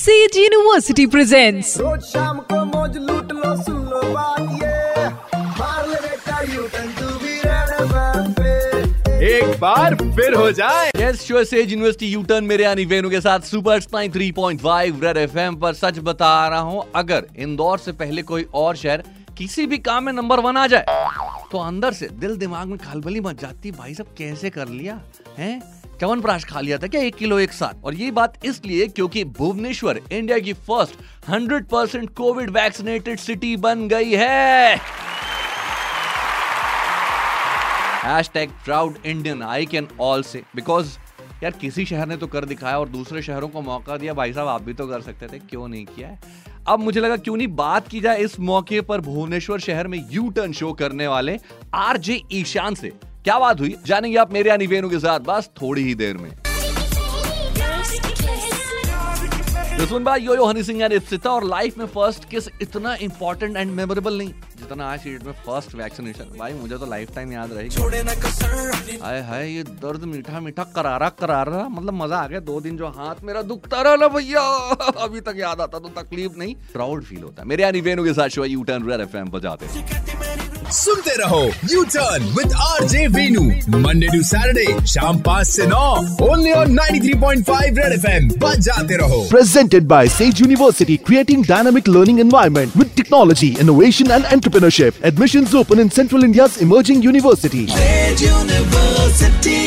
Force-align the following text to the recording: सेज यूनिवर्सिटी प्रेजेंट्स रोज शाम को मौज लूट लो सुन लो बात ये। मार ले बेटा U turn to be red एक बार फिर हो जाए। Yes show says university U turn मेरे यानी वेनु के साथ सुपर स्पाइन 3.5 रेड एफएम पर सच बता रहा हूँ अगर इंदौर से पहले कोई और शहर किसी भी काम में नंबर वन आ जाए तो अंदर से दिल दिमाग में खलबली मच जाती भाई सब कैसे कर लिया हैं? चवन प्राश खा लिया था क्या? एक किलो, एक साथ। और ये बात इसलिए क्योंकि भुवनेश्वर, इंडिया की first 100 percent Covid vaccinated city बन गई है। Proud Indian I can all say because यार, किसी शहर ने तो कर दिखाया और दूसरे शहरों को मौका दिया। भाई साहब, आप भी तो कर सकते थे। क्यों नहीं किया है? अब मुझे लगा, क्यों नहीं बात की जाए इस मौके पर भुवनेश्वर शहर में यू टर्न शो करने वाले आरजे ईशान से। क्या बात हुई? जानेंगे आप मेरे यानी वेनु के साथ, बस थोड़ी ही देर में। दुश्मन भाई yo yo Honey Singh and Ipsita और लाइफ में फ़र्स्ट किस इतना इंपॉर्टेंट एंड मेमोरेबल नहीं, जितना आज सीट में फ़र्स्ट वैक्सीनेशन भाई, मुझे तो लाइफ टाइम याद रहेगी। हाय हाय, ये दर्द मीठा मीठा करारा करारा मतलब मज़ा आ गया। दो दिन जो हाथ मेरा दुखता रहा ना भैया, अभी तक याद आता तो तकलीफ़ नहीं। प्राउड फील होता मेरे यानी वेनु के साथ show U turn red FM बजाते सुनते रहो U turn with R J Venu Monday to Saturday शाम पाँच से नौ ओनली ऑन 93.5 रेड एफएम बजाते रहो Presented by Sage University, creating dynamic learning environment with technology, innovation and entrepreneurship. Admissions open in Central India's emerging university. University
सेज 0.00 0.36
यूनिवर्सिटी 0.36 1.04
प्रेजेंट्स 1.12 1.76
रोज 1.78 2.02
शाम 2.02 2.38
को 2.50 2.64
मौज 2.66 2.96
लूट 2.98 3.32
लो 3.32 3.54
सुन 3.62 3.80
लो 3.86 4.00
बात 4.12 4.40
ये। 4.62 5.08
मार 5.58 5.88
ले 5.88 5.98
बेटा 6.04 6.40
U 6.52 6.62
turn 6.74 6.88
to 7.00 7.08
be 7.24 7.34
red 7.44 7.68
एक 9.30 9.58
बार 9.60 9.94
फिर 9.94 10.34
हो 10.34 10.50
जाए। 10.52 10.90
Yes 10.96 11.20
show 11.22 11.42
says 11.44 11.72
university 11.72 12.06
U 12.06 12.22
turn 12.30 12.44
मेरे 12.44 12.64
यानी 12.64 12.84
वेनु 12.92 13.10
के 13.10 13.20
साथ 13.20 13.40
सुपर 13.48 13.80
स्पाइन 13.80 14.12
3.5 14.12 15.02
रेड 15.02 15.16
एफएम 15.16 15.56
पर 15.60 15.74
सच 15.74 15.98
बता 16.04 16.30
रहा 16.48 16.60
हूँ 16.60 16.84
अगर 16.96 17.26
इंदौर 17.38 17.78
से 17.78 17.92
पहले 18.00 18.22
कोई 18.32 18.46
और 18.54 18.76
शहर 18.76 19.02
किसी 19.38 19.66
भी 19.66 19.78
काम 19.90 20.04
में 20.04 20.12
नंबर 20.12 20.40
वन 20.40 20.56
आ 20.56 20.66
जाए 20.66 20.84
तो 21.52 21.58
अंदर 21.58 21.92
से 21.92 22.08
दिल 22.24 22.36
दिमाग 22.36 22.68
में 22.68 22.78
खलबली 22.78 23.20
मच 23.20 23.40
जाती 23.42 23.70
भाई 23.72 23.94
सब 23.94 24.14
कैसे 24.18 24.50
कर 24.50 24.68
लिया 24.70 25.00
हैं? 25.38 25.60
चवन 26.00 26.20
प्राश 26.20 26.44
खा 26.44 26.60
लिया 26.60 26.76
था 26.78 26.86
क्या? 26.86 27.00
एक 27.00 27.14
किलो, 27.14 27.38
एक 27.38 27.52
साथ। 27.52 27.84
और 27.84 27.94
ये 27.94 28.10
बात 28.10 28.44
इसलिए 28.44 28.86
क्योंकि 28.88 29.24
भुवनेश्वर, 29.24 30.00
इंडिया 30.12 30.38
की 30.38 30.52
first 30.52 30.94
100 31.28 31.66
percent 31.68 32.14
Covid 32.14 32.50
vaccinated 32.50 33.18
city 33.18 33.56
बन 33.56 33.88
गई 33.88 34.12
है। 34.12 34.76
Proud 38.64 38.96
Indian 39.06 39.42
I 39.42 39.66
can 39.66 39.88
all 40.00 40.22
say 40.22 40.42
because 40.56 40.96
यार, 41.42 41.50
किसी 41.50 41.84
शहर 41.86 42.06
ने 42.06 42.16
तो 42.16 42.26
कर 42.26 42.44
दिखाया 42.44 42.78
और 42.78 42.88
दूसरे 42.88 43.22
शहरों 43.22 43.48
को 43.48 43.60
मौका 43.60 43.96
दिया। 43.96 44.14
भाई 44.14 44.32
साहब, 44.32 44.48
आप 44.48 44.62
भी 44.62 44.72
तो 44.72 44.86
कर 44.86 45.00
सकते 45.00 45.26
थे। 45.26 45.38
क्यों 45.40 45.68
नहीं 45.68 45.84
किया 45.86 46.08
है? 46.08 46.20
अब 46.68 46.80
मुझे 46.80 47.00
लगा, 47.00 47.16
क्यों 47.16 47.36
नहीं 47.36 47.48
बात 47.48 47.88
की 47.88 48.00
जाए 48.00 48.18
इस 48.18 48.40
मौके 48.40 48.80
पर 48.80 49.00
भुवनेश्वर 49.00 49.60
शहर 49.60 49.88
में 49.88 49.98
यू 50.10 50.28
टर्न 50.30 50.52
शो 50.52 50.72
करने 50.72 51.06
वाले 51.06 51.38
आरजे 51.74 52.20
ईशान 52.32 52.74
से। 52.74 53.09
क्या 53.24 53.38
बात 53.38 53.60
हुई? 53.60 53.74
जानेंगे 53.86 54.16
आप 54.18 54.32
मेरे 54.32 54.50
यानी 54.50 54.66
वेनु 54.66 54.88
के 54.90 54.98
साथ, 54.98 55.20
बस 55.20 55.48
थोड़ी 55.62 55.82
ही 55.82 55.94
देर 55.94 56.16
में। 56.16 56.30
दुश्मन 59.78 60.04
भाई 60.04 60.20
yo 60.20 60.34
yo 60.34 60.44
Honey 60.44 60.62
Singh 60.62 60.82
and 60.82 60.92
Ipsita 60.92 61.30
और 61.30 61.44
लाइफ 61.44 61.76
में 61.78 61.86
फ़र्स्ट 61.86 62.24
किस 62.30 62.48
इतना 62.62 62.94
इंपॉर्टेंट 63.02 63.56
एंड 63.56 63.70
मेमोरेबल 63.72 64.18
नहीं, 64.18 64.32
जितना 64.58 64.86
आज 64.86 65.00
सीट 65.00 65.22
में 65.24 65.32
फ़र्स्ट 65.46 65.74
वैक्सीनेशन 65.74 66.24
भाई, 66.38 66.52
मुझे 66.52 66.78
तो 66.78 66.86
लाइफ 66.86 67.14
टाइम 67.14 67.32
याद 67.32 67.52
रहेगी। 67.52 68.98
हाय 69.02 69.20
हाय, 69.20 69.48
ये 69.48 69.62
दर्द 69.62 70.04
मीठा 70.04 70.40
मीठा 70.40 70.64
करारा 70.74 71.08
करारा 71.20 71.68
मतलब 71.68 71.94
मज़ा 71.94 72.18
आ 72.18 72.26
गया। 72.26 72.40
दो 72.40 72.60
दिन 72.60 72.76
जो 72.76 72.86
हाथ 72.88 73.22
मेरा 73.24 73.42
दुखता 73.42 73.82
रहा 73.82 73.96
ना 73.96 74.08
भैया, 74.08 74.40
अभी 75.04 75.20
तक 75.20 75.34
याद 75.38 75.60
आता 75.60 75.78
तो 75.78 75.88
तकलीफ़ 76.00 76.38
नहीं। 76.38 76.54
प्राउड 76.72 77.04
फील 77.04 77.22
होता 77.22 77.44
मेरे 77.44 77.62
यानी 77.62 77.80
वेनु 77.80 78.04
के 78.04 78.14
साथ 78.14 78.28
show 78.28 78.44
U 78.44 78.62
turn 78.62 78.90
red 78.90 79.00
FM 79.00 79.30
बजाते 79.30 79.66
सुनते 80.72 81.14
रहो 81.22 81.42
U 81.70 81.82
turn 81.94 82.24
with 82.38 82.52
R 82.66 82.84
J 82.88 83.06
Venu 83.16 83.42
Monday 83.78 84.06
to 84.14 84.22
Saturday 84.28 84.66
शाम 84.92 85.18
पाँच 85.28 85.46
से 85.46 85.66
नौ 85.66 85.86
ओनली 86.28 86.52
ऑन 86.60 86.78
93.5 86.78 87.78
रेड 87.78 87.92
एफएम 87.92 88.28
बजाते 88.44 88.96
रहो 89.02 89.20
Presented 89.34 89.88
by 89.94 90.00
Sage 90.16 90.40
University, 90.46 90.96
creating 91.10 91.42
dynamic 91.50 91.88
learning 91.96 92.18
environment 92.26 92.76
with 92.82 92.94
technology, 93.00 93.50
innovation 93.64 94.10
and 94.18 94.30
entrepreneurship. 94.36 95.02
Admissions 95.12 95.54
open 95.62 95.84
in 95.86 95.90
Central 95.98 96.28
India's 96.30 96.56
emerging 96.68 97.02
university. 97.08 97.66
University 98.22 99.58